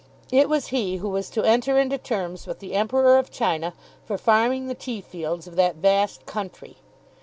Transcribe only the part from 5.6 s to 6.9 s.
vast country.